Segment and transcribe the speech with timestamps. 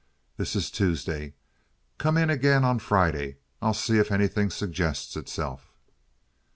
[0.35, 1.35] This is Tuesday.
[1.99, 3.37] Come in again on Friday.
[3.61, 5.71] I'll see if anything suggests itself."